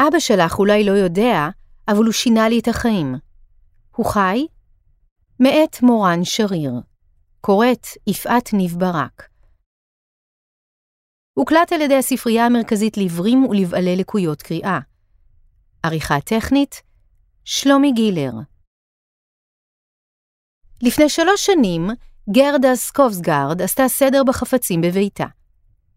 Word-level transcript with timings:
אבא 0.00 0.18
שלך 0.18 0.58
אולי 0.58 0.84
לא 0.84 0.92
יודע, 0.92 1.48
אבל 1.88 2.04
הוא 2.04 2.12
שינה 2.12 2.48
לי 2.48 2.58
את 2.58 2.68
החיים. 2.68 3.14
הוא 3.96 4.06
חי? 4.06 4.46
מאת 5.40 5.82
מורן 5.82 6.24
שריר. 6.24 6.72
קוראת 7.40 7.86
יפעת 8.06 8.52
ניב 8.52 8.74
ברק. 8.78 9.28
הוקלט 11.34 11.72
על 11.72 11.80
ידי 11.80 11.96
הספרייה 11.96 12.46
המרכזית 12.46 12.96
לעיוורים 12.96 13.44
ולבעלי 13.44 13.96
לקויות 13.96 14.42
קריאה. 14.42 14.78
עריכה 15.82 16.20
טכנית, 16.20 16.82
שלומי 17.44 17.92
גילר. 17.92 18.32
לפני 20.82 21.08
שלוש 21.08 21.46
שנים, 21.46 21.86
גרדה 22.30 22.74
סקובסגרד 22.74 23.62
עשתה 23.62 23.88
סדר 23.88 24.22
בחפצים 24.24 24.80
בביתה. 24.80 25.26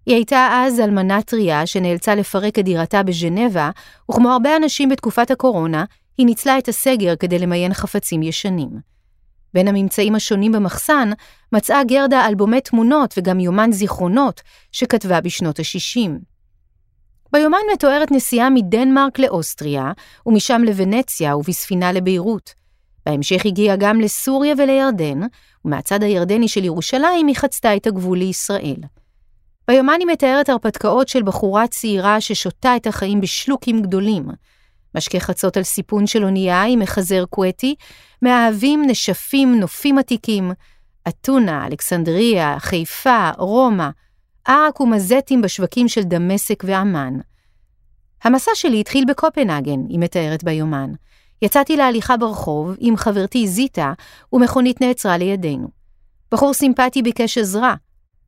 היא 0.08 0.16
הייתה 0.16 0.50
אז 0.54 0.80
אלמנה 0.80 1.22
טריה 1.22 1.66
שנאלצה 1.66 2.16
לפרק 2.16 2.60
את 2.60 2.66
דירתה 2.66 3.04
בז'נבה, 3.04 3.70
וכמו 4.12 4.32
הרבה 4.32 4.56
אנשים 4.56 4.90
בתקופת 4.90 5.32
הקורונה, 5.32 5.86
היא 6.18 6.26
ניצלה 6.26 6.58
את 6.58 6.68
הסגר 6.68 7.16
כדי 7.16 7.40
למיין 7.40 7.74
חפצים 7.74 8.24
ישנים. 8.24 8.70
בין 9.54 9.68
הממצאים 9.68 10.16
השונים 10.16 10.52
במחסן, 10.52 11.10
מצאה 11.52 11.84
גרדה 11.84 12.28
אלבומי 12.28 12.62
תמונות 12.62 13.14
וגם 13.18 13.40
יומן 13.40 13.72
זיכרונות 13.72 14.42
שכתבה 14.72 15.22
בשנות 15.22 15.60
ה-60. 15.60 16.10
ביומן 17.34 17.58
מתוארת 17.74 18.12
נסיעה 18.12 18.50
מדנמרק 18.50 19.20
לאוסטריה, 19.20 19.92
ומשם 20.26 20.62
לוונציה 20.66 21.38
ובספינה 21.38 21.92
לביירות. 21.92 22.54
בהמשך 23.06 23.46
הגיעה 23.46 23.76
גם 23.76 24.02
לסוריה 24.02 24.54
ולירדן, 24.58 25.20
ומהצד 25.66 26.04
הירדני 26.04 26.48
של 26.48 26.64
ירושלים 26.64 27.28
היא 27.28 27.36
חצתה 27.36 27.76
את 27.76 27.88
הגבול 27.88 28.18
לישראל. 28.18 28.78
ביומן 29.68 29.96
היא 30.00 30.08
מתארת 30.08 30.50
הרפתקאות 30.50 31.08
של 31.08 31.24
בחורה 31.24 31.68
צעירה 31.68 32.22
ששותה 32.22 32.76
את 32.76 32.88
החיים 32.88 33.22
בשלוקים 33.22 33.82
גדולים. 33.82 34.28
משקה 34.96 35.20
חצות 35.20 35.58
על 35.58 35.64
סיפון 35.64 36.08
של 36.08 36.24
אונייה 36.24 36.64
עם 36.64 36.80
מחזר 36.80 37.26
קווטי, 37.26 37.76
מאהבים, 38.22 38.84
נשפים, 38.88 39.60
נופים 39.60 39.98
עתיקים, 39.98 40.52
אתונה, 41.08 41.68
אלכסנדריה, 41.68 42.56
חיפה, 42.60 43.30
רומא, 43.38 43.90
ערק 44.46 44.80
ומזטים 44.80 45.42
בשווקים 45.42 45.88
של 45.88 46.04
דמשק 46.04 46.64
ועמאן. 46.68 47.14
המסע 48.24 48.52
שלי 48.56 48.80
התחיל 48.80 49.06
בקופנהגן, 49.08 49.80
היא 49.90 50.00
מתארת 50.00 50.44
ביומן. 50.44 50.92
יצאתי 51.42 51.78
להליכה 51.78 52.18
ברחוב 52.18 52.76
עם 52.80 52.98
חברתי 52.98 53.48
זיטה, 53.48 53.94
ומכונית 54.34 54.82
נעצרה 54.82 55.18
לידינו. 55.18 55.68
בחור 56.32 56.54
סימפטי 56.54 57.02
ביקש 57.02 57.38
עזרה. 57.38 57.76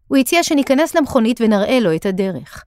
הוא 0.09 0.17
הציע 0.17 0.43
שניכנס 0.43 0.95
למכונית 0.95 1.41
ונראה 1.41 1.79
לו 1.79 1.95
את 1.95 2.05
הדרך. 2.05 2.63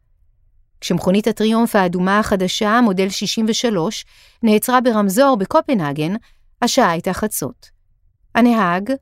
כשמכונית 0.81 1.27
הטריומף 1.27 1.77
האדומה 1.77 2.19
החדשה, 2.19 2.81
מודל 2.81 3.09
63, 3.09 4.05
נעצרה 4.43 4.81
ברמזור 4.81 5.37
בקופנהגן, 5.37 6.15
השעה 6.63 6.91
הייתה 6.91 7.13
חצות. 7.13 7.71
הנהג, 8.35 8.93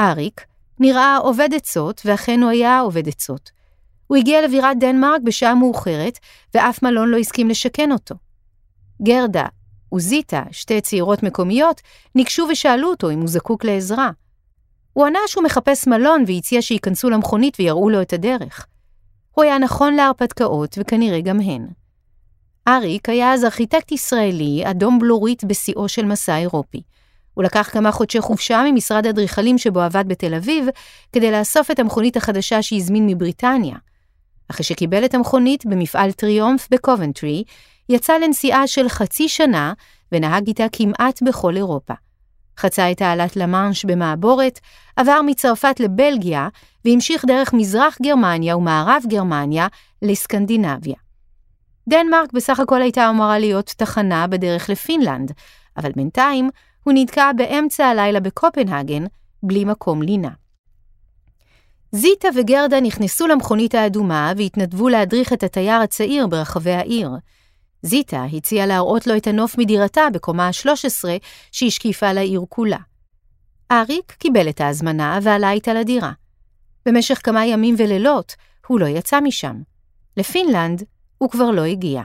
אריק, 0.00 0.44
נראה 0.78 1.16
עובד 1.16 1.48
עצות, 1.54 2.02
ואכן 2.04 2.42
הוא 2.42 2.50
היה 2.50 2.80
עובד 2.80 3.08
עצות. 3.08 3.50
הוא 4.06 4.16
הגיע 4.16 4.42
לבירת 4.42 4.78
דנמרק 4.78 5.20
בשעה 5.24 5.54
מאוחרת, 5.54 6.18
ואף 6.54 6.82
מלון 6.82 7.08
לא 7.08 7.16
הסכים 7.16 7.48
לשכן 7.48 7.92
אותו. 7.92 8.14
גרדה 9.02 9.46
וזיטה, 9.94 10.42
שתי 10.50 10.80
צעירות 10.80 11.22
מקומיות, 11.22 11.80
ניגשו 12.14 12.46
ושאלו 12.50 12.90
אותו 12.90 13.10
אם 13.10 13.20
הוא 13.20 13.28
זקוק 13.28 13.64
לעזרה. 13.64 14.10
הוא 14.92 15.06
ענה 15.06 15.18
שהוא 15.26 15.44
מחפש 15.44 15.86
מלון 15.86 16.24
והציע 16.26 16.62
שייכנסו 16.62 17.10
למכונית 17.10 17.56
ויראו 17.60 17.90
לו 17.90 18.02
את 18.02 18.12
הדרך. 18.12 18.66
הוא 19.32 19.44
היה 19.44 19.58
נכון 19.58 19.94
להרפתקאות, 19.94 20.78
וכנראה 20.80 21.20
גם 21.20 21.40
הן. 21.40 21.66
אריק 22.68 23.08
היה 23.08 23.32
אז 23.32 23.44
ארכיטקט 23.44 23.92
ישראלי, 23.92 24.62
אדום 24.64 24.98
בלורית 24.98 25.44
בשיאו 25.44 25.88
של 25.88 26.04
מסע 26.04 26.36
אירופי. 26.36 26.82
הוא 27.34 27.44
לקח 27.44 27.68
כמה 27.72 27.92
חודשי 27.92 28.20
חופשה 28.20 28.62
ממשרד 28.70 29.06
אדריכלים 29.06 29.58
שבו 29.58 29.80
עבד 29.80 30.04
בתל 30.08 30.34
אביב, 30.34 30.66
כדי 31.12 31.30
לאסוף 31.30 31.70
את 31.70 31.78
המכונית 31.78 32.16
החדשה 32.16 32.62
שהזמין 32.62 33.06
מבריטניה. 33.06 33.76
אחרי 34.50 34.64
שקיבל 34.64 35.04
את 35.04 35.14
המכונית 35.14 35.66
במפעל 35.66 36.12
טריומף 36.12 36.68
בקובנטרי, 36.70 37.44
יצא 37.88 38.18
לנסיעה 38.18 38.66
של 38.66 38.88
חצי 38.88 39.28
שנה 39.28 39.72
ונהג 40.12 40.46
איתה 40.46 40.66
כמעט 40.72 41.22
בכל 41.22 41.56
אירופה. 41.56 41.94
חצה 42.58 42.90
את 42.90 42.96
תעלת 42.96 43.36
למאנש 43.36 43.84
במעבורת, 43.84 44.60
עבר 44.96 45.20
מצרפת 45.26 45.80
לבלגיה 45.80 46.48
והמשיך 46.84 47.24
דרך 47.24 47.52
מזרח 47.52 47.98
גרמניה 48.02 48.56
ומערב 48.56 49.02
גרמניה 49.06 49.66
לסקנדינביה. 50.02 50.96
דנמרק 51.88 52.32
בסך 52.32 52.60
הכל 52.60 52.82
הייתה 52.82 53.10
אמורה 53.10 53.38
להיות 53.38 53.74
תחנה 53.76 54.26
בדרך 54.26 54.70
לפינלנד, 54.70 55.32
אבל 55.76 55.92
בינתיים 55.96 56.50
הוא 56.82 56.94
נתקע 56.96 57.30
באמצע 57.36 57.86
הלילה 57.86 58.20
בקופנהגן 58.20 59.04
בלי 59.42 59.64
מקום 59.64 60.02
לינה. 60.02 60.30
זיטה 61.92 62.28
וגרדה 62.34 62.80
נכנסו 62.80 63.26
למכונית 63.26 63.74
האדומה 63.74 64.32
והתנדבו 64.36 64.88
להדריך 64.88 65.32
את 65.32 65.42
התייר 65.42 65.80
הצעיר 65.80 66.26
ברחבי 66.26 66.72
העיר. 66.72 67.10
זיטה 67.82 68.24
הציעה 68.24 68.66
להראות 68.66 69.06
לו 69.06 69.16
את 69.16 69.26
הנוף 69.26 69.58
מדירתה 69.58 70.02
בקומה 70.12 70.46
ה-13 70.46 71.04
שהשקיפה 71.52 72.12
לעיר 72.12 72.44
כולה. 72.48 72.78
אריק 73.70 74.12
קיבל 74.18 74.48
את 74.48 74.60
ההזמנה 74.60 75.18
ועלה 75.22 75.50
איתה 75.50 75.74
לדירה. 75.74 76.12
במשך 76.86 77.20
כמה 77.22 77.46
ימים 77.46 77.74
ולילות 77.78 78.34
הוא 78.66 78.80
לא 78.80 78.86
יצא 78.86 79.20
משם. 79.20 79.62
לפינלנד 80.16 80.82
הוא 81.18 81.30
כבר 81.30 81.50
לא 81.50 81.64
הגיע. 81.64 82.02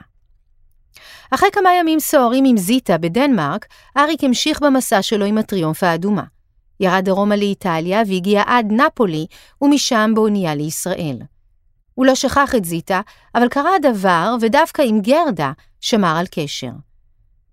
אחרי 1.30 1.48
כמה 1.52 1.70
ימים 1.80 2.00
סוערים 2.00 2.44
עם 2.44 2.56
זיטה 2.56 2.98
בדנמרק, 2.98 3.66
אריק 3.96 4.24
המשיך 4.24 4.62
במסע 4.62 5.02
שלו 5.02 5.24
עם 5.24 5.38
הטריומף 5.38 5.82
האדומה. 5.82 6.24
ירד 6.80 7.04
דרומה 7.04 7.36
לאיטליה 7.36 8.02
והגיע 8.08 8.42
עד 8.46 8.66
נפולי, 8.72 9.26
ומשם 9.62 10.12
באונייה 10.14 10.54
לישראל. 10.54 11.18
הוא 11.98 12.06
לא 12.06 12.14
שכח 12.14 12.54
את 12.54 12.64
זיטה, 12.64 13.00
אבל 13.34 13.48
קרה 13.48 13.70
הדבר, 13.76 14.36
ודווקא 14.40 14.82
עם 14.82 15.00
גרדה 15.00 15.52
שמר 15.80 16.16
על 16.16 16.26
קשר. 16.30 16.70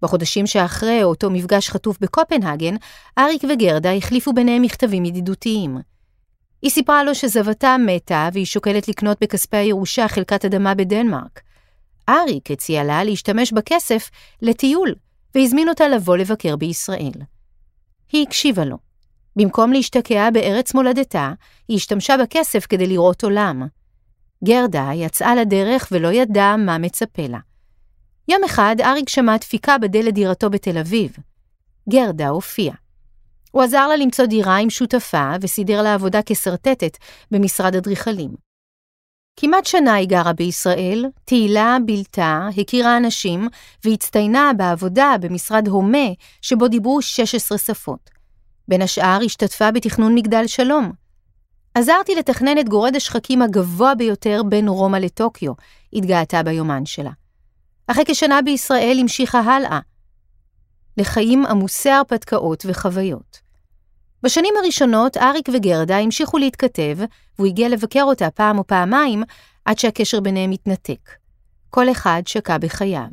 בחודשים 0.01 0.47
שאחרי 0.47 1.03
אותו 1.03 1.29
מפגש 1.29 1.69
חטוף 1.69 1.97
בקופנהגן, 2.01 2.75
אריק 3.17 3.43
וגרדה 3.49 3.93
החליפו 3.93 4.33
ביניהם 4.33 4.61
מכתבים 4.61 5.05
ידידותיים. 5.05 5.77
היא 6.61 6.71
סיפרה 6.71 7.03
לו 7.03 7.15
שזוותה 7.15 7.75
מתה 7.85 8.29
והיא 8.33 8.45
שוקלת 8.45 8.87
לקנות 8.87 9.17
בכספי 9.21 9.57
הירושה 9.57 10.07
חלקת 10.07 10.45
אדמה 10.45 10.75
בדנמרק. 10.75 11.41
אריק 12.09 12.51
הציע 12.51 12.83
לה 12.83 13.03
להשתמש 13.03 13.53
בכסף 13.53 14.09
לטיול, 14.41 14.95
והזמין 15.35 15.69
אותה 15.69 15.87
לבוא 15.87 16.17
לבקר 16.17 16.55
בישראל. 16.55 17.21
היא 18.11 18.25
הקשיבה 18.27 18.65
לו. 18.65 18.77
במקום 19.35 19.73
להשתקע 19.73 20.29
בארץ 20.29 20.73
מולדתה, 20.73 21.33
היא 21.67 21.77
השתמשה 21.77 22.15
בכסף 22.17 22.65
כדי 22.69 22.87
לראות 22.87 23.23
עולם. 23.23 23.67
גרדה 24.45 24.89
יצאה 24.93 25.35
לדרך 25.35 25.87
ולא 25.91 26.07
ידעה 26.07 26.57
מה 26.57 26.77
מצפה 26.77 27.27
לה. 27.27 27.39
יום 28.27 28.43
אחד 28.43 28.75
אריק 28.79 29.09
שמע 29.09 29.37
דפיקה 29.37 29.77
בדלת 29.77 30.13
דירתו 30.13 30.49
בתל 30.49 30.77
אביב. 30.77 31.17
גרדה 31.89 32.29
הופיעה. 32.29 32.75
הוא 33.51 33.63
עזר 33.63 33.87
לה 33.87 33.95
למצוא 33.95 34.25
דירה 34.25 34.57
עם 34.57 34.69
שותפה 34.69 35.31
וסידר 35.41 35.81
לה 35.81 35.93
עבודה 35.93 36.19
כשרטטת 36.25 36.97
במשרד 37.31 37.75
אדריכלים. 37.75 38.31
כמעט 39.39 39.65
שנה 39.65 39.93
היא 39.93 40.07
גרה 40.07 40.33
בישראל, 40.33 41.05
תהילה, 41.25 41.77
בילתה, 41.85 42.47
הכירה 42.61 42.97
אנשים 42.97 43.47
והצטיינה 43.83 44.51
בעבודה 44.57 45.15
במשרד 45.21 45.67
הומה 45.67 46.07
שבו 46.41 46.67
דיברו 46.67 47.01
16 47.01 47.57
שפות. 47.57 48.09
בין 48.67 48.81
השאר 48.81 49.19
השתתפה 49.25 49.71
בתכנון 49.71 50.15
מגדל 50.15 50.47
שלום. 50.47 51.04
עזרתי 51.75 52.15
לתכנן 52.15 52.57
את 52.57 52.69
גורד 52.69 52.95
השחקים 52.95 53.41
הגבוה 53.41 53.95
ביותר 53.95 54.41
בין 54.49 54.67
רומא 54.67 54.97
לטוקיו, 54.97 55.53
התגאתה 55.93 56.43
ביומן 56.43 56.85
שלה. 56.85 57.11
אחרי 57.87 58.03
כשנה 58.07 58.41
בישראל 58.41 58.97
המשיכה 58.99 59.39
הלאה, 59.39 59.79
לחיים 60.97 61.45
עמוסי 61.45 61.89
הרפתקאות 61.89 62.65
וחוויות. 62.67 63.39
בשנים 64.23 64.53
הראשונות 64.59 65.17
אריק 65.17 65.49
וגרדה 65.53 65.97
המשיכו 65.97 66.37
להתכתב, 66.37 66.97
והוא 67.37 67.47
הגיע 67.47 67.69
לבקר 67.69 68.03
אותה 68.03 68.31
פעם 68.31 68.57
או 68.57 68.67
פעמיים, 68.67 69.23
עד 69.65 69.79
שהקשר 69.79 70.19
ביניהם 70.19 70.51
התנתק. 70.51 71.11
כל 71.69 71.91
אחד 71.91 72.21
שקע 72.25 72.57
בחייו. 72.57 73.07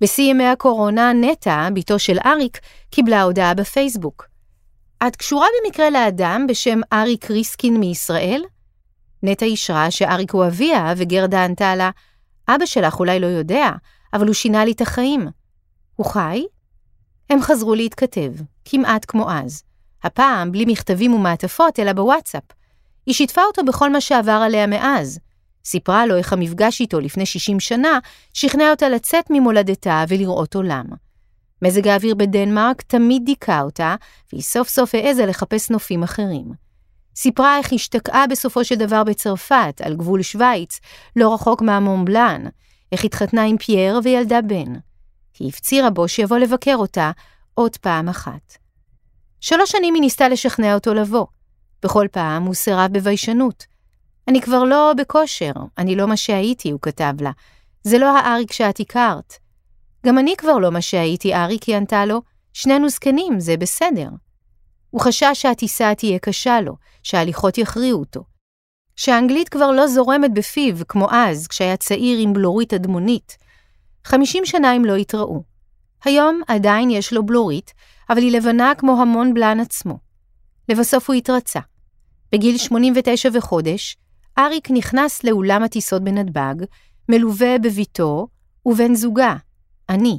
בשיא 0.00 0.30
ימי 0.30 0.46
הקורונה, 0.46 1.12
נטע, 1.12 1.68
בתו 1.74 1.98
של 1.98 2.18
אריק, 2.26 2.60
קיבלה 2.90 3.22
הודעה 3.22 3.54
בפייסבוק. 3.54 4.26
את 5.06 5.16
קשורה 5.16 5.46
במקרה 5.64 5.90
לאדם 5.90 6.46
בשם 6.48 6.80
אריק 6.92 7.30
ריסקין 7.30 7.76
מישראל? 7.76 8.42
נטע 9.22 9.46
אישרה 9.46 9.90
שאריק 9.90 10.32
הוא 10.32 10.46
אביה, 10.46 10.94
וגרדה 10.96 11.44
ענתה 11.44 11.76
לה, 11.76 11.90
אבא 12.48 12.66
שלך 12.66 12.98
אולי 12.98 13.20
לא 13.20 13.26
יודע, 13.26 13.70
אבל 14.12 14.26
הוא 14.26 14.34
שינה 14.34 14.64
לי 14.64 14.72
את 14.72 14.80
החיים. 14.80 15.28
הוא 15.96 16.06
חי? 16.06 16.44
הם 17.30 17.42
חזרו 17.42 17.74
להתכתב, 17.74 18.32
כמעט 18.64 19.04
כמו 19.08 19.30
אז. 19.30 19.62
הפעם 20.02 20.52
בלי 20.52 20.64
מכתבים 20.66 21.14
ומעטפות, 21.14 21.80
אלא 21.80 21.92
בוואטסאפ. 21.92 22.42
היא 23.06 23.14
שיתפה 23.14 23.42
אותו 23.42 23.64
בכל 23.64 23.92
מה 23.92 24.00
שעבר 24.00 24.40
עליה 24.44 24.66
מאז. 24.66 25.18
סיפרה 25.64 26.06
לו 26.06 26.16
איך 26.16 26.32
המפגש 26.32 26.80
איתו 26.80 27.00
לפני 27.00 27.26
60 27.26 27.60
שנה 27.60 27.98
שכנע 28.34 28.70
אותה 28.70 28.88
לצאת 28.88 29.24
ממולדתה 29.30 30.04
ולראות 30.08 30.54
עולם. 30.54 30.86
מזג 31.62 31.88
האוויר 31.88 32.14
בדנמרק 32.14 32.82
תמיד 32.82 33.22
דיכא 33.24 33.62
אותה, 33.62 33.94
והיא 34.32 34.42
סוף 34.42 34.68
סוף 34.68 34.94
העזה 34.94 35.26
לחפש 35.26 35.70
נופים 35.70 36.02
אחרים. 36.02 36.52
סיפרה 37.16 37.58
איך 37.58 37.72
השתקעה 37.72 38.26
בסופו 38.26 38.64
של 38.64 38.74
דבר 38.74 39.04
בצרפת, 39.04 39.80
על 39.84 39.96
גבול 39.96 40.22
שווייץ, 40.22 40.80
לא 41.16 41.34
רחוק 41.34 41.62
מהמונבלן, 41.62 42.44
איך 42.92 43.04
התחתנה 43.04 43.44
עם 43.44 43.58
פייר 43.58 44.00
וילדה 44.04 44.42
בן. 44.42 44.72
היא 45.38 45.48
הפצירה 45.48 45.90
בו 45.90 46.08
שיבוא 46.08 46.38
לבקר 46.38 46.76
אותה 46.76 47.10
עוד 47.54 47.76
פעם 47.76 48.08
אחת. 48.08 48.56
שלוש 49.40 49.70
שנים 49.70 49.94
היא 49.94 50.00
ניסתה 50.00 50.28
לשכנע 50.28 50.74
אותו 50.74 50.94
לבוא. 50.94 51.26
בכל 51.82 52.06
פעם 52.12 52.42
הוא 52.42 52.54
סירב 52.54 52.88
בביישנות. 52.92 53.66
אני 54.28 54.40
כבר 54.40 54.64
לא 54.64 54.92
בכושר, 54.96 55.52
אני 55.78 55.96
לא 55.96 56.08
מה 56.08 56.16
שהייתי, 56.16 56.70
הוא 56.70 56.80
כתב 56.82 57.14
לה. 57.20 57.30
זה 57.82 57.98
לא 57.98 58.18
האריק 58.18 58.52
שאת 58.52 58.80
הכרת. 58.80 59.34
גם 60.06 60.18
אני 60.18 60.34
כבר 60.38 60.58
לא 60.58 60.70
מה 60.70 60.80
שהייתי, 60.80 61.34
אריק, 61.34 61.62
היא 61.62 61.76
ענתה 61.76 62.04
לו. 62.04 62.22
שנינו 62.52 62.88
זקנים, 62.88 63.40
זה 63.40 63.56
בסדר. 63.56 64.08
הוא 64.90 65.00
חשש 65.00 65.30
שהטיסה 65.32 65.94
תהיה 65.94 66.18
קשה 66.18 66.60
לו, 66.60 66.76
שההליכות 67.02 67.58
יכריעו 67.58 68.00
אותו. 68.00 68.24
שהאנגלית 68.96 69.48
כבר 69.48 69.70
לא 69.70 69.86
זורמת 69.86 70.34
בפיו, 70.34 70.76
כמו 70.88 71.08
אז, 71.10 71.46
כשהיה 71.46 71.76
צעיר 71.76 72.18
עם 72.18 72.32
בלורית 72.32 72.74
אדמונית. 72.74 73.36
חמישים 74.04 74.46
שנה 74.46 74.72
הם 74.72 74.84
לא 74.84 74.96
התראו. 74.96 75.42
היום 76.04 76.42
עדיין 76.48 76.90
יש 76.90 77.12
לו 77.12 77.26
בלורית, 77.26 77.72
אבל 78.10 78.18
היא 78.18 78.32
לבנה 78.32 78.72
כמו 78.78 79.02
המון 79.02 79.34
בלן 79.34 79.60
עצמו. 79.60 79.98
לבסוף 80.68 81.10
הוא 81.10 81.14
התרצה. 81.14 81.60
בגיל 82.32 82.58
89 82.58 83.28
וחודש, 83.32 83.96
אריק 84.38 84.70
נכנס 84.70 85.24
לאולם 85.24 85.62
הטיסות 85.62 86.04
בנתב"ג, 86.04 86.54
מלווה 87.08 87.58
בביתו 87.58 88.28
ובן 88.66 88.94
זוגה, 88.94 89.36
אני. 89.90 90.18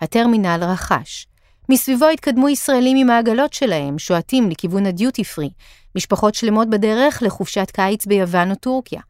הטרמינל 0.00 0.64
רכש. 0.64 1.26
מסביבו 1.68 2.08
התקדמו 2.08 2.48
ישראלים 2.48 2.96
עם 2.96 3.10
העגלות 3.10 3.52
שלהם, 3.52 3.98
שועטים 3.98 4.50
לכיוון 4.50 4.86
הדיוטי 4.86 5.24
פרי, 5.24 5.50
משפחות 5.96 6.34
שלמות 6.34 6.70
בדרך 6.70 7.22
לחופשת 7.22 7.70
קיץ 7.70 8.06
ביוון 8.06 8.50
או 8.50 8.56
טורקיה. 8.56 9.00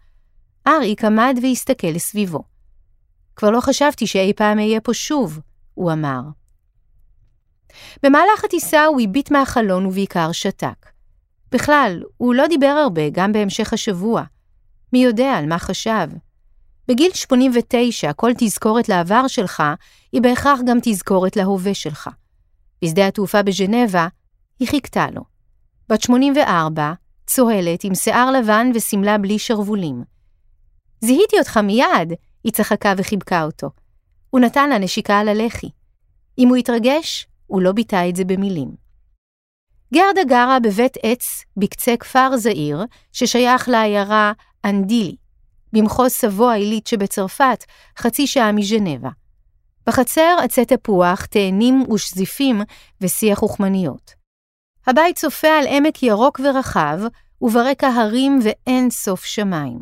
אריק 0.66 1.04
עמד 1.04 1.38
והסתכל 1.42 1.86
לסביבו. 1.86 2.42
כבר 3.36 3.50
לא 3.50 3.60
חשבתי 3.60 4.06
שאי 4.06 4.32
פעם 4.36 4.58
אהיה 4.58 4.80
פה 4.80 4.94
שוב, 4.94 5.40
הוא 5.74 5.92
אמר. 5.92 6.20
במהלך 8.02 8.44
הטיסה 8.44 8.84
הוא 8.84 9.00
הביט 9.00 9.30
מהחלון 9.30 9.86
ובעיקר 9.86 10.32
שתק. 10.32 10.86
בכלל, 11.52 12.02
הוא 12.16 12.34
לא 12.34 12.46
דיבר 12.46 12.66
הרבה 12.66 13.02
גם 13.12 13.32
בהמשך 13.32 13.72
השבוע. 13.72 14.22
מי 14.92 15.04
יודע 15.04 15.32
על 15.32 15.46
מה 15.46 15.58
חשב. 15.58 16.08
בגיל 16.88 17.10
89 17.14 18.12
כל 18.12 18.30
תזכורת 18.38 18.88
לעבר 18.88 19.28
שלך 19.28 19.62
היא 20.12 20.22
בהכרח 20.22 20.60
גם 20.66 20.78
תזכורת 20.82 21.36
להווה 21.36 21.74
שלך. 21.74 22.10
בשדה 22.84 23.06
התעופה 23.06 23.42
בז'נבה 23.42 24.08
היא 24.58 24.68
חיכתה 24.68 25.06
לו. 25.14 25.22
בת 25.88 26.02
84, 26.02 26.92
צוהלת, 27.26 27.84
עם 27.84 27.94
שיער 27.94 28.30
לבן 28.30 28.70
ושמלה 28.74 29.18
בלי 29.18 29.38
שרוולים. 29.38 30.04
זיהיתי 31.00 31.38
אותך 31.38 31.56
מיד, 31.56 32.12
היא 32.44 32.52
צחקה 32.52 32.92
וחיבקה 32.96 33.44
אותו. 33.44 33.70
הוא 34.30 34.40
נתן 34.40 34.68
לה 34.70 34.78
נשיקה 34.78 35.18
על 35.18 35.28
הלחי. 35.28 35.68
אם 36.38 36.48
הוא 36.48 36.56
התרגש, 36.56 37.26
הוא 37.46 37.62
לא 37.62 37.72
ביטא 37.72 38.08
את 38.08 38.16
זה 38.16 38.24
במילים. 38.24 38.74
גרדה 39.94 40.24
גרה 40.28 40.60
בבית 40.60 40.96
עץ 41.02 41.44
בקצה 41.56 41.96
כפר 41.96 42.36
זעיר, 42.36 42.84
ששייך 43.12 43.68
לעיירה 43.68 44.32
אנדילי, 44.64 45.16
במחוז 45.72 46.12
סבו 46.12 46.50
העילית 46.50 46.86
שבצרפת, 46.86 47.64
חצי 47.98 48.26
שעה 48.26 48.52
מז'נבה. 48.52 49.08
בחצר 49.86 50.36
עצי 50.44 50.64
תפוח, 50.64 51.24
תאנים 51.24 51.84
ושזיפים 51.92 52.62
ושיח 53.00 53.42
וחמניות. 53.42 54.14
הבית 54.86 55.16
צופה 55.16 55.48
על 55.48 55.66
עמק 55.66 56.02
ירוק 56.02 56.40
ורחב, 56.44 56.98
וברקע 57.42 57.88
הרים 57.88 58.38
ואין 58.42 58.90
סוף 58.90 59.24
שמיים. 59.24 59.78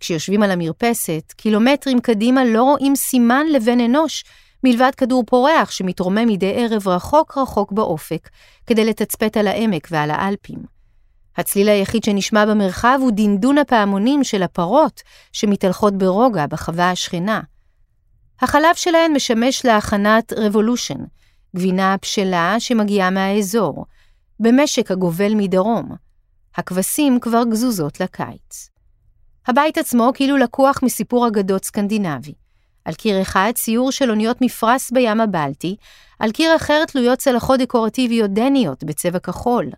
כשיושבים 0.00 0.42
על 0.42 0.50
המרפסת, 0.50 1.32
קילומטרים 1.36 2.00
קדימה 2.00 2.44
לא 2.44 2.62
רואים 2.62 2.96
סימן 2.96 3.46
לבן 3.52 3.80
אנוש, 3.80 4.24
מלבד 4.64 4.90
כדור 4.96 5.24
פורח 5.26 5.70
שמתרומם 5.70 6.26
מדי 6.26 6.52
ערב 6.56 6.88
רחוק 6.88 7.38
רחוק 7.38 7.72
באופק, 7.72 8.28
כדי 8.66 8.84
לתצפת 8.84 9.36
על 9.36 9.46
העמק 9.46 9.88
ועל 9.90 10.10
האלפים. 10.10 10.73
הצליל 11.36 11.68
היחיד 11.68 12.04
שנשמע 12.04 12.46
במרחב 12.46 12.98
הוא 13.00 13.10
דינדון 13.10 13.58
הפעמונים 13.58 14.24
של 14.24 14.42
הפרות 14.42 15.02
שמתהלכות 15.32 15.98
ברוגע 15.98 16.46
בחווה 16.46 16.90
השכנה. 16.90 17.40
החלב 18.40 18.74
שלהן 18.74 19.12
משמש 19.12 19.64
להכנת 19.64 20.32
רבולושן, 20.36 20.98
גבינה 21.56 21.96
בשלה 22.02 22.56
שמגיעה 22.58 23.10
מהאזור, 23.10 23.86
במשק 24.40 24.90
הגובל 24.90 25.34
מדרום. 25.34 25.96
הכבשים 26.56 27.20
כבר 27.20 27.42
גזוזות 27.50 28.00
לקיץ. 28.00 28.68
הבית 29.46 29.78
עצמו 29.78 30.10
כאילו 30.14 30.36
לקוח 30.36 30.82
מסיפור 30.82 31.28
אגדות 31.28 31.64
סקנדינבי. 31.64 32.34
על 32.84 32.94
קיר 32.94 33.22
אחד 33.22 33.52
ציור 33.54 33.92
של 33.92 34.10
אוניות 34.10 34.40
מפרש 34.40 34.90
בים 34.92 35.20
הבלטי, 35.20 35.76
על 36.18 36.30
קיר 36.32 36.56
אחר 36.56 36.84
תלויות 36.84 37.18
צלחות 37.18 37.60
דקורטיביות 37.60 38.30
דניות 38.30 38.84
בצבע 38.84 39.18
כחול. 39.18 39.70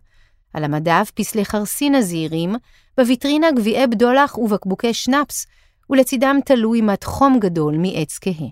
על 0.57 0.65
המדף 0.65 1.11
פסלי 1.15 1.45
חרסינה 1.45 2.03
זעירים, 2.03 2.55
בוויטרינה 2.99 3.53
גביעי 3.53 3.87
בדולח 3.87 4.39
ובקבוקי 4.39 4.95
שנאפס, 4.95 5.47
ולצידם 5.91 6.37
תלוי 6.45 6.81
מד 6.81 7.05
חום 7.05 7.39
גדול 7.41 7.77
מעץ 7.77 8.19
כהה. 8.21 8.49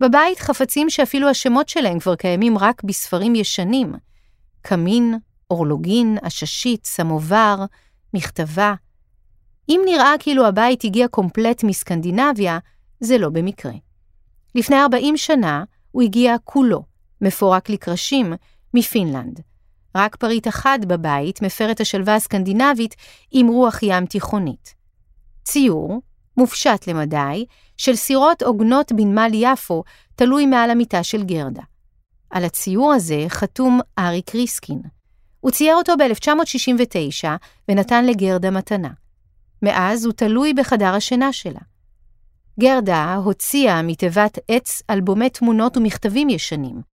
בבית 0.00 0.38
חפצים 0.38 0.90
שאפילו 0.90 1.28
השמות 1.28 1.68
שלהם 1.68 1.98
כבר 1.98 2.16
קיימים 2.16 2.58
רק 2.58 2.84
בספרים 2.84 3.34
ישנים. 3.34 3.94
קמין, 4.62 5.18
אורלוגין, 5.50 6.18
עששית, 6.22 6.86
סמובר, 6.86 7.64
מכתבה. 8.14 8.74
אם 9.68 9.80
נראה 9.84 10.12
כאילו 10.18 10.46
הבית 10.46 10.84
הגיע 10.84 11.08
קומפלט 11.08 11.64
מסקנדינביה, 11.64 12.58
זה 13.00 13.18
לא 13.18 13.28
במקרה. 13.28 13.72
לפני 14.54 14.76
40 14.76 15.16
שנה 15.16 15.64
הוא 15.90 16.02
הגיע 16.02 16.36
כולו, 16.44 16.82
מפורק 17.20 17.70
לקרשים, 17.70 18.32
מפינלנד. 18.74 19.40
רק 19.94 20.16
פריט 20.16 20.48
אחד 20.48 20.78
בבית 20.86 21.42
מפר 21.42 21.70
את 21.70 21.80
השלווה 21.80 22.14
הסקנדינבית 22.14 22.96
עם 23.30 23.48
רוח 23.48 23.82
ים 23.82 24.06
תיכונית. 24.06 24.74
ציור, 25.44 26.00
מופשט 26.36 26.86
למדי, 26.86 27.46
של 27.76 27.96
סירות 27.96 28.42
עוגנות 28.42 28.92
בנמל 28.92 29.30
יפו, 29.34 29.84
תלוי 30.14 30.46
מעל 30.46 30.70
המיטה 30.70 31.02
של 31.02 31.22
גרדה. 31.22 31.62
על 32.30 32.44
הציור 32.44 32.92
הזה 32.92 33.24
חתום 33.28 33.80
אריק 33.98 34.34
ריסקין. 34.34 34.82
הוא 35.40 35.50
צייר 35.50 35.76
אותו 35.76 35.92
ב-1969 35.96 37.28
ונתן 37.68 38.06
לגרדה 38.06 38.50
מתנה. 38.50 38.90
מאז 39.62 40.04
הוא 40.04 40.12
תלוי 40.12 40.54
בחדר 40.54 40.94
השינה 40.94 41.32
שלה. 41.32 41.60
גרדה 42.60 43.14
הוציאה 43.14 43.82
מתיבת 43.82 44.38
עץ 44.48 44.82
אלבומי 44.90 45.30
תמונות 45.30 45.76
ומכתבים 45.76 46.28
ישנים. 46.28 46.91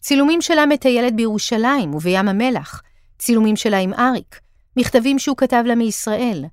צילומים 0.00 0.42
שלה 0.42 0.66
מטיילת 0.66 1.16
בירושלים 1.16 1.94
ובים 1.94 2.28
המלח, 2.28 2.82
צילומים 3.18 3.56
שלה 3.56 3.78
עם 3.78 3.94
אריק, 3.94 4.40
מכתבים 4.76 5.18
שהוא 5.18 5.36
כתב 5.36 5.62
לה 5.66 5.74
מישראל. 5.74 6.44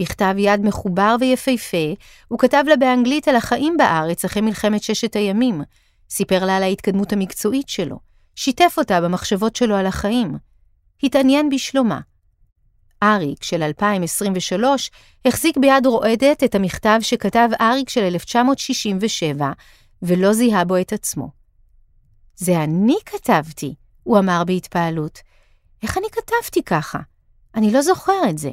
בכתב 0.00 0.34
יד 0.38 0.60
מחובר 0.60 1.16
ויפהפה, 1.20 1.94
הוא 2.28 2.38
כתב 2.38 2.64
לה 2.66 2.76
באנגלית 2.76 3.28
על 3.28 3.36
החיים 3.36 3.76
בארץ 3.76 4.24
אחרי 4.24 4.42
מלחמת 4.42 4.82
ששת 4.82 5.16
הימים, 5.16 5.62
סיפר 6.10 6.44
לה 6.44 6.56
על 6.56 6.62
ההתקדמות 6.62 7.12
המקצועית 7.12 7.68
שלו, 7.68 7.98
שיתף 8.34 8.74
אותה 8.78 9.00
במחשבות 9.00 9.56
שלו 9.56 9.76
על 9.76 9.86
החיים. 9.86 10.36
התעניין 11.02 11.48
בשלומה. 11.48 12.00
אריק 13.02 13.42
של 13.42 13.62
2023 13.62 14.90
החזיק 15.24 15.56
ביד 15.56 15.86
רועדת 15.86 16.44
את 16.44 16.54
המכתב 16.54 16.98
שכתב 17.00 17.48
אריק 17.60 17.88
של 17.88 18.02
1967, 18.02 19.52
ולא 20.02 20.32
זיהה 20.32 20.64
בו 20.64 20.80
את 20.80 20.92
עצמו. 20.92 21.37
זה 22.38 22.64
אני 22.64 22.96
כתבתי, 23.06 23.74
הוא 24.02 24.18
אמר 24.18 24.42
בהתפעלות. 24.46 25.18
איך 25.82 25.98
אני 25.98 26.06
כתבתי 26.12 26.62
ככה? 26.62 26.98
אני 27.54 27.72
לא 27.72 27.82
זוכר 27.82 28.30
את 28.30 28.38
זה. 28.38 28.50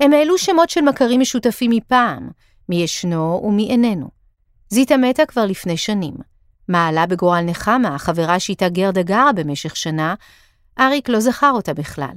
הם 0.00 0.12
העלו 0.12 0.38
שמות 0.38 0.70
של 0.70 0.80
מכרים 0.80 1.20
משותפים 1.20 1.70
מפעם, 1.74 2.30
מי 2.68 2.76
ישנו 2.76 3.40
ומי 3.44 3.70
איננו. 3.70 4.08
זיתה 4.68 4.96
מתה 4.96 5.26
כבר 5.26 5.46
לפני 5.46 5.76
שנים. 5.76 6.14
מעלה 6.68 7.06
בגורל 7.06 7.40
נחמה, 7.40 7.94
החברה 7.94 8.40
שאיתה 8.40 8.68
גרדה 8.68 9.02
גרה 9.02 9.32
במשך 9.32 9.76
שנה, 9.76 10.14
אריק 10.80 11.08
לא 11.08 11.20
זכר 11.20 11.50
אותה 11.50 11.74
בכלל. 11.74 12.14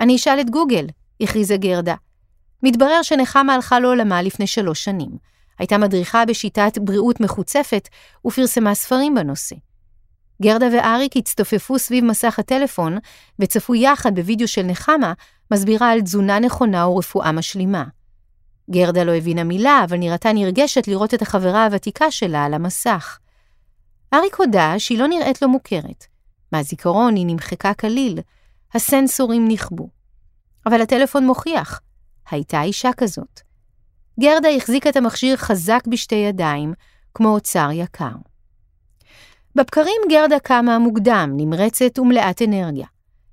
אני 0.00 0.16
אשאל 0.16 0.40
את 0.40 0.50
גוגל, 0.50 0.86
הכריזה 1.20 1.56
גרדה. 1.56 1.94
מתברר 2.62 3.02
שנחמה 3.02 3.54
הלכה 3.54 3.80
לעולמה 3.80 4.22
לפני 4.22 4.46
שלוש 4.46 4.84
שנים. 4.84 5.10
הייתה 5.58 5.78
מדריכה 5.78 6.24
בשיטת 6.24 6.78
בריאות 6.78 7.20
מחוצפת 7.20 7.88
ופרסמה 8.26 8.74
ספרים 8.74 9.14
בנושא. 9.14 9.56
גרדה 10.42 10.66
ואריק 10.72 11.16
הצטופפו 11.16 11.78
סביב 11.78 12.04
מסך 12.04 12.38
הטלפון 12.38 12.98
וצפו 13.38 13.74
יחד 13.74 14.14
בווידאו 14.14 14.48
של 14.48 14.62
נחמה, 14.62 15.12
מסבירה 15.50 15.90
על 15.90 16.00
תזונה 16.00 16.38
נכונה 16.38 16.88
ורפואה 16.88 17.32
משלימה. 17.32 17.84
גרדה 18.70 19.04
לא 19.04 19.14
הבינה 19.14 19.44
מילה, 19.44 19.80
אבל 19.84 19.96
נראתה 19.96 20.32
נרגשת 20.32 20.88
לראות 20.88 21.14
את 21.14 21.22
החברה 21.22 21.64
הוותיקה 21.64 22.10
שלה 22.10 22.44
על 22.44 22.54
המסך. 22.54 23.18
אריק 24.14 24.34
הודה 24.34 24.74
שהיא 24.78 24.98
לא 24.98 25.08
נראית 25.08 25.42
לו 25.42 25.48
מוכרת. 25.48 26.06
מהזיכרון 26.52 27.16
היא 27.16 27.26
נמחקה 27.26 27.74
כליל, 27.74 28.18
הסנסורים 28.74 29.48
נכבו. 29.48 29.88
אבל 30.66 30.80
הטלפון 30.82 31.26
מוכיח, 31.26 31.80
הייתה 32.30 32.62
אישה 32.62 32.90
כזאת. 32.96 33.40
גרדה 34.20 34.48
החזיקה 34.48 34.90
את 34.90 34.96
המכשיר 34.96 35.36
חזק 35.36 35.80
בשתי 35.86 36.14
ידיים, 36.14 36.72
כמו 37.14 37.28
אוצר 37.28 37.68
יקר. 37.72 38.14
בבקרים 39.54 40.00
גרדה 40.10 40.38
קמה 40.38 40.78
מוקדם, 40.78 41.32
נמרצת 41.36 41.98
ומלאת 41.98 42.42
אנרגיה. 42.42 42.86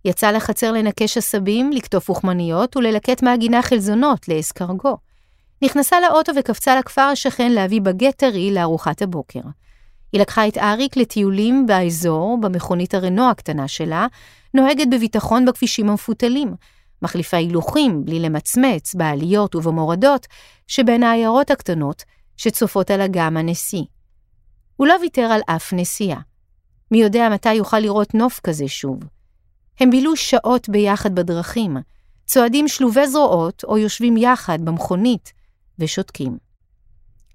יצאה 0.05 0.31
לחצר 0.31 0.71
לנקש 0.71 1.17
עשבים, 1.17 1.71
לקטוף 1.71 2.09
אוכמניות 2.09 2.77
וללקט 2.77 3.23
מהגינה 3.23 3.61
חלזונות 3.61 4.27
לאסקרגו. 4.27 4.97
נכנסה 5.61 5.99
לאוטו 5.99 6.31
וקפצה 6.35 6.79
לכפר 6.79 7.01
השכן 7.01 7.51
להביא 7.51 7.81
בגט 7.81 8.17
טרי 8.17 8.51
לארוחת 8.51 9.01
הבוקר. 9.01 9.39
היא 10.11 10.21
לקחה 10.21 10.47
את 10.47 10.57
אריק 10.57 10.97
לטיולים 10.97 11.65
באזור, 11.65 12.37
במכונית 12.41 12.93
הרנו 12.93 13.29
הקטנה 13.29 13.67
שלה, 13.67 14.07
נוהגת 14.53 14.87
בביטחון 14.91 15.45
בכבישים 15.45 15.89
המפותלים, 15.89 16.53
מחליפה 17.01 17.37
הילוכים 17.37 18.05
בלי 18.05 18.19
למצמץ 18.19 18.95
בעליות 18.95 19.55
ובמורדות 19.55 20.27
שבין 20.67 21.03
העיירות 21.03 21.51
הקטנות 21.51 22.03
שצופות 22.37 22.91
על 22.91 23.01
אגם 23.01 23.37
הנשיא. 23.37 23.83
הוא 24.75 24.87
לא 24.87 24.95
ויתר 25.01 25.21
על 25.21 25.41
אף 25.47 25.73
נסיעה. 25.73 26.19
מי 26.91 26.97
יודע 26.97 27.29
מתי 27.29 27.53
יוכל 27.53 27.79
לראות 27.79 28.13
נוף 28.13 28.39
כזה 28.43 28.67
שוב. 28.67 28.99
הם 29.79 29.89
בילו 29.89 30.15
שעות 30.15 30.69
ביחד 30.69 31.15
בדרכים, 31.15 31.77
צועדים 32.25 32.67
שלובי 32.67 33.07
זרועות 33.07 33.63
או 33.63 33.77
יושבים 33.77 34.17
יחד 34.17 34.61
במכונית 34.61 35.33
ושותקים. 35.79 36.37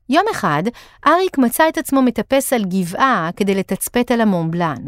יום 0.09 0.25
אחד, 0.31 0.63
אריק 1.07 1.39
מצא 1.39 1.69
את 1.69 1.79
עצמו 1.79 2.03
מטפס 2.03 2.53
על 2.53 2.65
גבעה 2.65 3.31
כדי 3.37 3.55
לתצפת 3.55 4.11
על 4.11 4.21
המונבלן. 4.21 4.85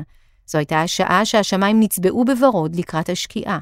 זו 0.47 0.59
הייתה 0.59 0.83
השעה 0.83 1.25
שהשמיים 1.25 1.81
נצבעו 1.81 2.25
בוורוד 2.25 2.77
לקראת 2.77 3.09
השקיעה. 3.09 3.59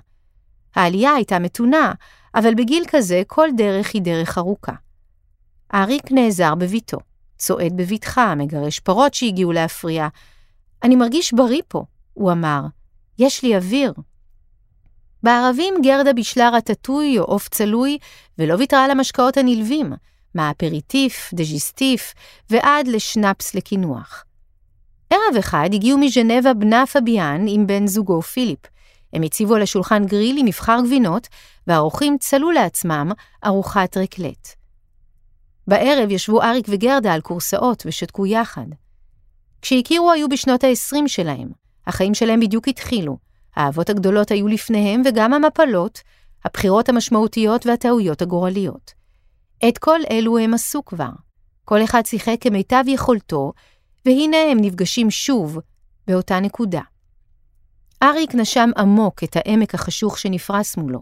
העלייה 0.75 1.15
הייתה 1.15 1.39
מתונה, 1.39 1.93
אבל 2.35 2.55
בגיל 2.55 2.85
כזה 2.89 3.23
כל 3.27 3.49
דרך 3.57 3.95
היא 3.95 4.03
דרך 4.03 4.39
ארוכה. 4.39 4.73
אריק 5.75 6.13
נעזר 6.13 6.55
בביתו, 6.55 6.99
צועד 7.41 7.77
בבטחה, 7.77 8.35
מגרש 8.35 8.79
פרות 8.79 9.15
שהגיעו 9.15 9.53
להפריע. 9.53 10.09
אני 10.83 10.97
מרגיש 10.97 11.33
בריא 11.33 11.63
פה, 11.69 11.85
הוא 12.15 12.33
אמר. 12.33 12.61
יש 13.19 13.43
לי 13.43 13.57
אוויר. 13.57 13.93
בערבים 15.23 15.75
גרדה 15.83 16.13
בישלה 16.13 16.51
רטטוי 16.51 17.19
או 17.19 17.25
עוף 17.25 17.49
צלוי, 17.49 17.99
ולא 18.39 18.55
ויתרה 18.55 18.85
על 18.85 18.91
המשקאות 18.91 19.37
הנלווים, 19.37 19.93
מהאפריטיף, 20.35 21.31
דז'יסטיף, 21.35 22.15
ועד 22.51 22.89
לשנפס 22.89 23.55
לקינוח. 23.55 24.25
ערב 25.11 25.37
אחד 25.39 25.69
הגיעו 25.73 25.99
מז'נבה 25.99 26.55
בנה 26.55 26.87
פביאן 26.87 27.45
עם 27.49 27.67
בן 27.67 27.87
זוגו 27.87 28.23
פיליפ. 28.23 28.59
הם 29.13 29.23
הציבו 29.23 29.55
על 29.55 29.63
השולחן 29.63 30.07
גריל 30.07 30.39
עם 30.39 30.47
מבחר 30.47 30.79
גבינות, 30.85 31.29
והאורחים 31.67 32.17
צלו 32.21 32.51
לעצמם 32.51 33.13
ארוחת 33.47 33.97
רקלט. 33.97 34.60
בערב 35.71 36.11
ישבו 36.11 36.43
אריק 36.43 36.67
וגרדה 36.69 37.15
על 37.15 37.21
כורסאות 37.21 37.83
ושתקו 37.87 38.27
יחד. 38.27 38.67
כשהכירו 39.63 40.13
היו 40.13 40.29
בשנות 40.29 40.65
ה-20 40.65 40.97
שלהם, 41.07 41.49
החיים 41.87 42.15
שלהם 42.15 42.41
בדיוק 42.41 42.69
התחילו, 42.69 43.19
האהבות 43.57 43.91
הגדולות 43.91 44.31
היו 44.31 44.49
לפניהם 44.49 45.03
וגם 45.05 45.33
המפלות, 45.33 46.01
הבחירות 46.45 46.89
המשמעותיות 46.89 47.67
והטעויות 47.67 48.23
הגורליות. 48.23 48.93
את 49.69 49.79
כל 49.79 50.01
אלו 50.11 50.39
הם 50.39 50.55
עשו 50.55 50.85
כבר. 50.85 51.11
כל 51.65 51.85
אחד 51.85 52.07
שיחק 52.07 52.37
כמיטב 52.41 52.85
יכולתו, 52.87 53.53
והנה 54.07 54.37
הם 54.51 54.59
נפגשים 54.61 55.11
שוב 55.11 55.59
באותה 56.07 56.41
נקודה. 56.41 56.83
אריק 58.03 58.35
נשם 58.35 58.71
עמוק 58.77 59.25
את 59.25 59.37
העמק 59.37 59.75
החשוך 59.75 60.19
שנפרס 60.19 60.77
מולו. 60.77 61.01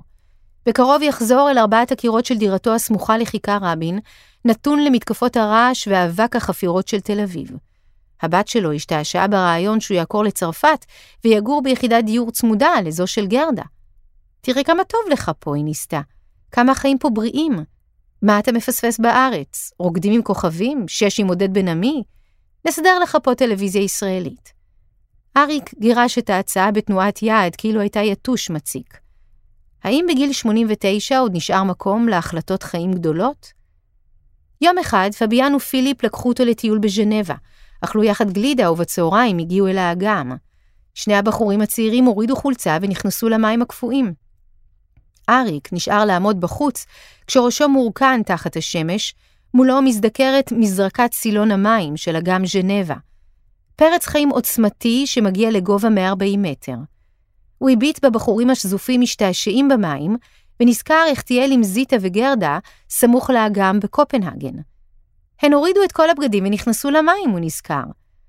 בקרוב 0.67 1.03
יחזור 1.03 1.51
אל 1.51 1.59
ארבעת 1.59 1.93
הקירות 1.93 2.25
של 2.25 2.39
דירתו 2.39 2.75
הסמוכה 2.75 3.19
לכיכר 3.19 3.59
רבין, 3.63 4.01
נתון 4.49 4.85
למתקפות 4.85 5.37
הרעש 5.37 5.89
ואבק 5.91 6.37
החפירות 6.37 6.89
של 6.89 7.01
תל 7.01 7.21
אביב. 7.21 7.51
הבת 8.23 8.49
שלו 8.49 8.73
השתעשעה 8.73 9.29
ברעיון 9.29 9.81
שהוא 9.81 9.95
יעקור 9.95 10.25
לצרפת 10.25 10.85
ויגור 11.25 11.63
ביחידת 11.63 12.05
דיור 12.05 12.31
צמודה 12.31 12.71
לזו 12.85 13.07
של 13.07 13.27
גרדה. 13.27 13.63
תראה 14.41 14.65
כמה 14.65 14.85
טוב 14.85 15.01
לך 15.11 15.31
פה, 15.39 15.57
היא 15.57 15.65
ניסתה. 15.65 16.01
כמה 16.51 16.73
החיים 16.73 16.99
פה 16.99 17.11
בריאים. 17.11 17.65
מה 18.23 18.39
אתה 18.39 18.53
מפספס 18.53 19.01
בארץ? 19.01 19.73
רוקדים 19.79 20.13
עם 20.13 20.23
כוכבים? 20.23 20.85
שש 20.89 21.21
עם 21.21 21.29
עודד 21.29 21.55
בן 21.55 21.69
עמי? 21.69 22.03
נסדר 22.65 22.99
לך 22.99 23.19
פה 23.23 23.35
טלוויזיה 23.35 23.83
ישראלית. 23.83 24.53
אריק 25.37 25.75
גירש 25.79 26.19
את 26.19 26.31
ההצעה 26.31 26.71
בתנועת 26.71 27.23
יד 27.23 27.57
כאילו 27.57 27.81
הייתה 27.81 28.01
יתוש 28.01 28.51
מציק. 28.51 28.99
האם 29.85 30.07
בגיל 30.09 30.33
89 30.33 31.19
עוד 31.19 31.33
נשאר 31.35 31.65
מקום 31.65 32.09
להחלטות 32.09 32.63
חיים 32.63 32.93
גדולות? 32.93 33.58
יום 34.61 34.79
אחד 34.79 35.11
פביאן 35.19 35.55
ופיליפ 35.55 36.05
לקחו 36.05 36.29
אותו 36.29 36.45
לטיול 36.45 36.79
בז'נבה, 36.79 37.35
אכלו 37.81 38.05
יחד 38.05 38.31
גלידה 38.31 38.73
ובצהריים 38.73 39.39
הגיעו 39.39 39.69
אל 39.69 39.79
האגם. 39.79 40.33
שני 40.95 41.15
הבחורים 41.15 41.61
הצעירים 41.61 42.05
הורידו 42.05 42.37
חולצה 42.37 42.79
ונכנסו 42.83 43.29
למים 43.29 43.63
הקפואים. 43.63 44.13
אריק 45.29 45.73
נשאר 45.73 46.05
לעמוד 46.05 46.41
בחוץ, 46.41 46.87
כשראשו 47.27 47.69
מורכן 47.69 48.23
תחת 48.23 48.57
השמש, 48.57 49.15
מולו 49.55 49.83
מזדקרת 49.83 50.53
מזרקת 50.53 51.13
סילון 51.13 51.51
המים 51.51 51.97
של 51.97 52.17
אגם 52.17 52.47
ז'נבה. 52.47 52.95
פרץ 53.77 54.07
חיים 54.07 54.29
עוצמתי 54.29 55.07
שמגיע 55.07 55.51
לגובה 55.51 55.89
140 55.89 56.43
מטר. 56.43 56.77
הוא 57.59 57.71
הביט 57.71 58.05
בבחורים 58.05 58.51
השזופים 58.51 59.01
משתעשעים 59.01 59.69
במים, 59.69 60.17
ונזכר 60.61 61.05
איך 61.07 61.23
תהיה 61.23 61.47
עם 61.51 61.63
זיטה 61.63 61.97
וגרדה 62.01 62.59
סמוך 62.91 63.31
לאגם 63.31 63.81
בקופנהגן. 63.81 64.55
הן 65.43 65.53
הורידו 65.53 65.85
את 65.85 65.93
כל 65.93 66.11
הבגדים 66.11 66.45
ונכנסו 66.47 66.91
למים, 66.91 67.31
הוא 67.31 67.41
נזכר. 67.41 67.85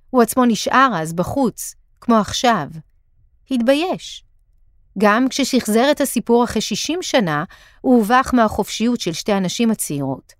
הוא 0.10 0.22
עצמו 0.22 0.46
נשאר 0.46 0.92
אז 0.96 1.14
בחוץ, 1.14 1.76
כמו 2.02 2.16
עכשיו. 2.16 2.68
התבייש. 3.52 4.24
גם 4.98 5.28
כששחזר 5.30 5.92
את 5.92 6.02
הסיפור 6.02 6.44
אחרי 6.44 6.62
60 6.62 7.02
שנה, 7.02 7.44
הוא 7.82 7.96
הובך 7.96 8.32
מהחופשיות 8.34 9.00
של 9.00 9.14
שתי 9.14 9.34
הנשים 9.34 9.72
הצעירות. 9.72 10.34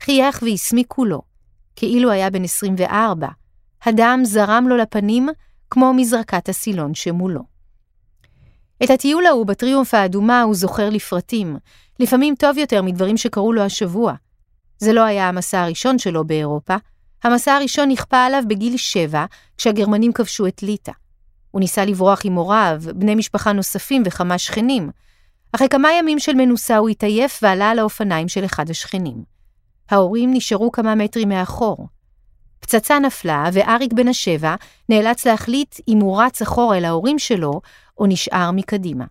חייך 0.00 0.42
והסמיק 0.42 0.86
כולו, 0.88 1.22
כאילו 1.76 2.10
היה 2.10 2.30
בן 2.30 2.44
24. 2.44 3.28
הדם 3.82 4.20
זרם 4.24 4.66
לו 4.68 4.76
לפנים 4.76 5.28
כמו 5.70 5.92
מזרקת 5.94 6.48
הסילון 6.48 6.94
שמולו. 6.94 7.53
את 8.82 8.90
הטיול 8.90 9.26
ההוא 9.26 9.46
בטריומף 9.46 9.94
האדומה 9.94 10.42
הוא 10.42 10.54
זוכר 10.54 10.90
לפרטים, 10.90 11.56
לפעמים 12.00 12.34
טוב 12.34 12.58
יותר 12.58 12.82
מדברים 12.82 13.16
שקרו 13.16 13.52
לו 13.52 13.62
השבוע. 13.62 14.14
זה 14.78 14.92
לא 14.92 15.00
היה 15.00 15.28
המסע 15.28 15.62
הראשון 15.62 15.98
שלו 15.98 16.24
באירופה, 16.24 16.76
המסע 17.24 17.54
הראשון 17.54 17.88
נכפה 17.88 18.24
עליו 18.24 18.42
בגיל 18.48 18.76
שבע, 18.76 19.24
כשהגרמנים 19.56 20.12
כבשו 20.12 20.46
את 20.46 20.62
ליטא. 20.62 20.92
הוא 21.50 21.60
ניסה 21.60 21.84
לברוח 21.84 22.20
עם 22.24 22.34
הוריו, 22.34 22.82
בני 22.94 23.14
משפחה 23.14 23.52
נוספים 23.52 24.02
וכמה 24.06 24.38
שכנים. 24.38 24.90
אחרי 25.52 25.68
כמה 25.68 25.92
ימים 25.92 26.18
של 26.18 26.34
מנוסה 26.34 26.76
הוא 26.76 26.88
התעייף 26.88 27.40
ועלה 27.42 27.70
על 27.70 27.78
האופניים 27.78 28.28
של 28.28 28.44
אחד 28.44 28.70
השכנים. 28.70 29.24
ההורים 29.90 30.30
נשארו 30.34 30.72
כמה 30.72 30.94
מטרים 30.94 31.28
מאחור. 31.28 31.88
פצצה 32.60 32.98
נפלה, 32.98 33.44
ואריק 33.52 33.92
בן 33.92 34.08
השבע 34.08 34.54
נאלץ 34.88 35.26
להחליט 35.26 35.76
אם 35.88 35.98
הוא 35.98 36.22
רץ 36.22 36.42
אחורה 36.42 36.78
אל 36.78 36.84
ההורים 36.84 37.18
שלו, 37.18 37.60
או 37.98 38.06
נשאר 38.06 38.50
מקדימה. 38.50 39.04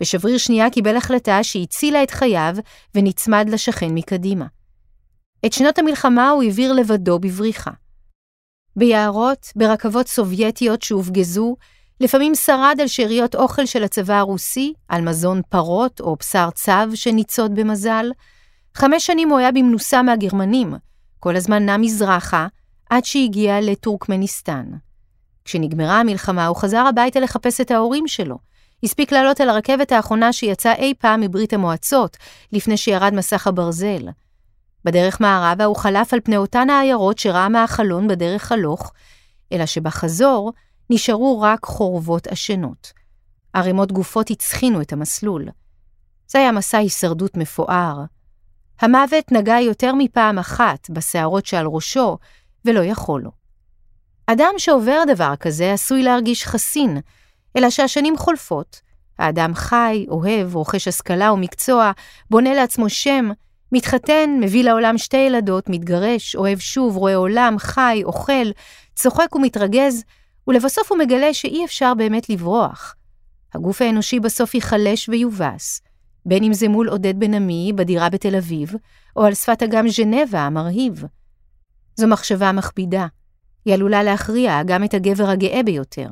בשבריר 0.00 0.38
שנייה 0.38 0.70
קיבל 0.70 0.96
החלטה 0.96 1.42
שהצילה 1.42 2.02
את 2.02 2.10
חייו 2.10 2.54
ונצמד 2.94 3.48
לשכן 3.48 3.94
מקדימה. 3.94 4.46
את 5.46 5.52
שנות 5.52 5.78
המלחמה 5.78 6.28
הוא 6.30 6.42
העביר 6.42 6.72
לבדו 6.72 7.18
בבריחה. 7.18 7.70
ביערות, 8.76 9.52
ברכבות 9.56 10.08
סובייטיות 10.08 10.82
שהופגזו, 10.82 11.56
לפעמים 12.00 12.34
שרד 12.34 12.76
על 12.80 12.86
שאריות 12.86 13.34
אוכל 13.34 13.66
של 13.66 13.84
הצבא 13.84 14.14
הרוסי, 14.14 14.72
על 14.88 15.02
מזון 15.02 15.40
פרות 15.48 16.00
או 16.00 16.16
בשר 16.16 16.48
צב 16.54 16.88
שניצוד 16.94 17.54
במזל. 17.54 18.10
חמש 18.74 19.06
שנים 19.06 19.28
הוא 19.28 19.38
היה 19.38 19.52
במנוסה 19.52 20.02
מהגרמנים, 20.02 20.74
כל 21.20 21.36
הזמן 21.36 21.66
נע 21.66 21.76
מזרחה, 21.76 22.46
עד 22.90 23.04
שהגיע 23.04 23.60
לטורקמניסטן. 23.60 24.66
כשנגמרה 25.46 26.00
המלחמה 26.00 26.46
הוא 26.46 26.56
חזר 26.56 26.86
הביתה 26.88 27.20
לחפש 27.20 27.60
את 27.60 27.70
ההורים 27.70 28.08
שלו. 28.08 28.38
הספיק 28.82 29.12
לעלות 29.12 29.40
על 29.40 29.48
הרכבת 29.48 29.92
האחרונה 29.92 30.32
שיצאה 30.32 30.74
אי 30.74 30.94
פעם 30.98 31.20
מברית 31.20 31.52
המועצות, 31.52 32.16
לפני 32.52 32.76
שירד 32.76 33.14
מסך 33.14 33.46
הברזל. 33.46 34.08
בדרך 34.84 35.20
מערבה 35.20 35.64
הוא 35.64 35.76
חלף 35.76 36.12
על 36.12 36.20
פני 36.20 36.36
אותן 36.36 36.70
העיירות 36.70 37.18
שראה 37.18 37.48
מהחלון 37.48 38.08
בדרך 38.08 38.52
הלוך, 38.52 38.92
אלא 39.52 39.66
שבחזור 39.66 40.52
נשארו 40.90 41.40
רק 41.40 41.64
חורבות 41.64 42.26
עשנות. 42.26 42.92
ערימות 43.52 43.92
גופות 43.92 44.30
הצחינו 44.30 44.80
את 44.80 44.92
המסלול. 44.92 45.48
זה 46.28 46.38
היה 46.38 46.52
מסע 46.52 46.78
הישרדות 46.78 47.36
מפואר. 47.36 48.04
המוות 48.80 49.32
נגע 49.32 49.60
יותר 49.60 49.94
מפעם 49.98 50.38
אחת 50.38 50.90
בשערות 50.90 51.46
שעל 51.46 51.66
ראשו, 51.66 52.18
ולא 52.64 52.80
יכול 52.80 53.22
לו. 53.22 53.30
אדם 54.26 54.54
שעובר 54.58 55.02
דבר 55.06 55.36
כזה 55.40 55.72
עשוי 55.72 56.02
להרגיש 56.02 56.46
חסין, 56.46 57.00
אלא 57.56 57.70
שהשנים 57.70 58.16
חולפות. 58.16 58.80
האדם 59.18 59.54
חי, 59.54 60.06
אוהב, 60.08 60.54
רוכש 60.54 60.88
השכלה 60.88 61.32
ומקצוע, 61.32 61.92
בונה 62.30 62.54
לעצמו 62.54 62.88
שם, 62.88 63.30
מתחתן, 63.72 64.30
מביא 64.40 64.64
לעולם 64.64 64.98
שתי 64.98 65.16
ילדות, 65.16 65.68
מתגרש, 65.68 66.36
אוהב 66.36 66.58
שוב, 66.58 66.96
רואה 66.96 67.16
עולם, 67.16 67.56
חי, 67.58 68.00
אוכל, 68.04 68.50
צוחק 68.94 69.34
ומתרגז, 69.34 70.04
ולבסוף 70.48 70.92
הוא 70.92 70.98
מגלה 70.98 71.34
שאי 71.34 71.64
אפשר 71.64 71.94
באמת 71.94 72.28
לברוח. 72.30 72.94
הגוף 73.54 73.82
האנושי 73.82 74.20
בסוף 74.20 74.54
ייחלש 74.54 75.08
ויובס, 75.08 75.80
בין 76.26 76.44
אם 76.44 76.52
זה 76.52 76.68
מול 76.68 76.88
עודד 76.88 77.20
בן 77.20 77.34
עמי 77.34 77.72
בדירה 77.74 78.08
בתל 78.08 78.36
אביב, 78.36 78.74
או 79.16 79.24
על 79.24 79.34
שפת 79.34 79.62
אגם 79.62 79.88
ז'נבה 79.88 80.40
המרהיב. 80.40 81.04
זו 81.96 82.06
מחשבה 82.06 82.52
מכבידה. 82.52 83.06
היא 83.66 83.74
עלולה 83.74 84.02
להכריע 84.02 84.62
גם 84.62 84.84
את 84.84 84.94
הגבר 84.94 85.28
הגאה 85.28 85.62
ביותר, 85.62 86.08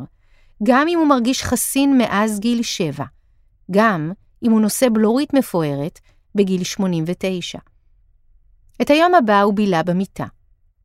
גם 0.63 0.89
אם 0.89 0.99
הוא 0.99 1.07
מרגיש 1.07 1.43
חסין 1.43 1.99
מאז 1.99 2.41
גיל 2.41 2.63
שבע, 2.63 3.05
גם 3.71 4.13
אם 4.43 4.53
הוא 4.53 4.61
נושא 4.61 4.87
בלורית 4.93 5.35
מפוארת 5.35 6.01
בגיל 6.35 6.65
89. 6.65 7.59
את 8.83 8.91
היום 8.91 9.15
הבא 9.15 9.41
הוא 9.41 9.55
בילה 9.55 9.83
במיטה. 9.83 10.27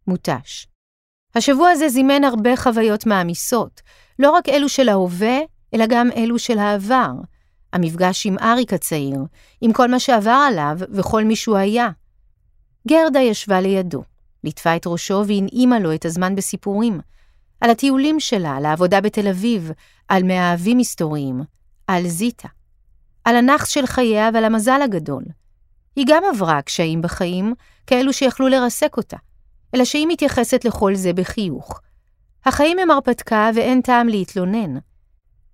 מותש. 0.08 0.68
השבוע 1.36 1.70
הזה 1.70 1.90
זימן 1.90 2.24
הרבה 2.24 2.56
חוויות 2.58 3.06
מעמיסות, 3.06 3.82
לא 4.20 4.32
רק 4.32 4.50
אלו 4.50 4.70
של 4.70 4.90
ההווה, 4.90 5.38
אלא 5.74 5.86
גם 5.90 6.10
אלו 6.16 6.40
של 6.40 6.60
העבר. 6.60 7.12
המפגש 7.74 8.26
עם 8.26 8.36
אריק 8.42 8.74
הצעיר, 8.74 9.20
עם 9.62 9.74
כל 9.74 9.88
מה 9.88 10.00
שעבר 10.00 10.46
עליו 10.48 10.78
וכל 10.92 11.24
מי 11.24 11.36
שהוא 11.36 11.58
היה. 11.58 11.90
גרדה 12.88 13.20
ישבה 13.20 13.62
לידו, 13.62 14.04
ליטפה 14.44 14.76
את 14.76 14.88
ראשו 14.88 15.24
והנעימה 15.28 15.80
לו 15.80 15.96
את 15.96 16.06
הזמן 16.06 16.36
בסיפורים. 16.36 17.00
על 17.62 17.70
הטיולים 17.70 18.20
שלה, 18.20 18.56
על 18.56 18.66
העבודה 18.66 19.02
בתל 19.02 19.28
אביב, 19.28 19.72
על 20.08 20.24
מאהבים 20.24 20.78
היסטוריים, 20.78 21.44
על 21.88 22.08
זיטה. 22.08 22.48
על 23.24 23.36
הנאחס 23.36 23.70
של 23.70 23.86
חייה 23.86 24.30
ועל 24.34 24.46
המזל 24.46 24.82
הגדול. 24.82 25.24
היא 25.96 26.06
גם 26.08 26.24
עברה 26.34 26.62
קשיים 26.62 27.02
בחיים, 27.02 27.54
כאלו 27.88 28.14
שיכלו 28.14 28.48
לרסק 28.48 28.98
אותה, 28.98 29.18
אלא 29.76 29.86
שהיא 29.86 30.08
מתייחסת 30.08 30.66
לכל 30.66 30.96
זה 30.96 31.14
בחיוך. 31.14 31.82
החיים 32.46 32.80
הם 32.80 32.92
הרפתקה 32.92 33.50
ואין 33.56 33.82
טעם 33.82 34.08
להתלונן. 34.08 34.78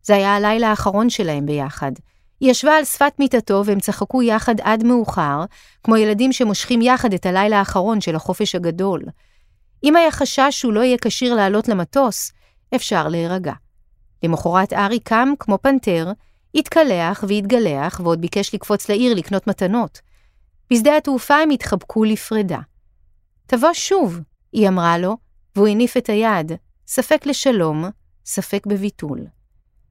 זה 0.04 0.16
היה 0.16 0.36
הלילה 0.36 0.70
האחרון 0.70 1.10
שלהם 1.10 1.46
ביחד. 1.46 1.92
היא 2.46 2.52
ישבה 2.52 2.78
על 2.78 2.86
שפת 2.86 3.14
מיטתו 3.20 3.62
והם 3.66 3.80
צחקו 3.80 4.24
יחד 4.24 4.56
עד 4.62 4.84
מאוחר, 4.84 5.46
כמו 5.84 5.98
ילדים 5.98 6.32
שמושכים 6.32 6.82
יחד 6.82 7.14
את 7.14 7.26
הלילה 7.26 7.60
האחרון 7.60 8.02
של 8.02 8.16
החופש 8.16 8.56
הגדול. 8.56 9.04
אם 9.84 9.96
היה 9.96 10.12
חשש 10.12 10.48
שהוא 10.50 10.74
לא 10.74 10.84
יהיה 10.84 10.98
כשיר 11.02 11.36
לעלות 11.36 11.68
למטוס, 11.68 12.32
אפשר 12.76 13.08
להירגע. 13.08 13.54
למחרת 14.24 14.74
ארי 14.74 15.00
קם 15.00 15.30
כמו 15.40 15.58
פנתר, 15.62 16.12
התקלח 16.56 17.24
והתגלח 17.28 18.00
ועוד 18.04 18.22
ביקש 18.22 18.54
לקפוץ 18.54 18.90
לעיר 18.90 19.14
לקנות 19.14 19.48
מתנות. 19.48 20.02
בשדה 20.74 20.98
התעופה 20.98 21.36
הם 21.36 21.50
התחבקו 21.50 22.04
לפרידה. 22.04 22.60
תבוא 23.48 23.74
שוב, 23.74 24.20
היא 24.54 24.68
אמרה 24.68 24.98
לו, 24.98 25.18
והוא 25.56 25.68
הניף 25.68 25.98
את 25.98 26.10
היד, 26.10 26.52
ספק 26.88 27.26
לשלום, 27.26 27.86
ספק 28.26 28.68
בביטול. 28.68 29.20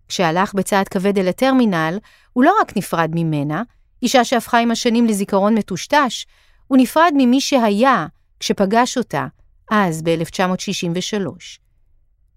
כשהלך 0.08 0.54
בצעד 0.54 0.88
כבד 0.88 1.18
אל 1.18 1.28
הטרמינל, 1.28 1.98
הוא 2.32 2.44
לא 2.44 2.54
רק 2.60 2.76
נפרד 2.76 3.10
ממנה, 3.14 3.62
אישה 4.02 4.24
שהפכה 4.24 4.58
עם 4.58 4.70
השנים 4.70 5.06
לזיכרון 5.06 5.54
מטושטש, 5.54 6.26
הוא 6.66 6.78
נפרד 6.78 7.12
ממי 7.16 7.40
שהיה 7.40 8.06
כשפגש 8.40 8.98
אותה, 8.98 9.26
אז 9.70 10.02
ב-1963. 10.02 11.26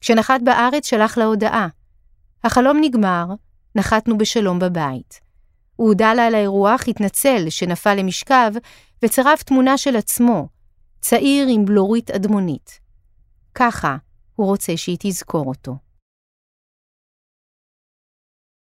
כשנחת 0.01 0.41
בארץ 0.41 0.89
שלח 0.89 1.17
לה 1.17 1.25
הודעה. 1.25 1.67
החלום 2.43 2.77
נגמר, 2.81 3.25
נחתנו 3.75 4.17
בשלום 4.17 4.59
בבית. 4.59 5.19
הוא 5.75 5.87
הודע 5.87 6.13
לה 6.13 6.27
על 6.27 6.35
האירוח, 6.35 6.87
התנצל 6.87 7.49
שנפל 7.49 7.93
למשכב, 7.93 8.51
וצירף 9.03 9.43
תמונה 9.43 9.77
של 9.77 9.95
עצמו, 9.95 10.47
צעיר 10.99 11.47
עם 11.49 11.65
בלורית 11.65 12.11
אדמונית. 12.11 12.79
ככה 13.55 13.97
הוא 14.35 14.47
רוצה 14.47 14.77
שהיא 14.77 14.97
תזכור 14.99 15.45
אותו. 15.45 15.86